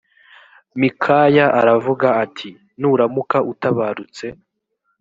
[0.79, 4.25] mikaya aravuga ati nuramuka utabarutse